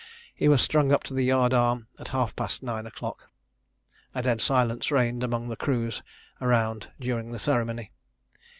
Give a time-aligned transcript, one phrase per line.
[0.33, 3.29] He was strung up to the yard arm at half past nine o'clock.
[4.15, 6.01] A dead silence reigned among the crews
[6.41, 7.91] around during the ceremony.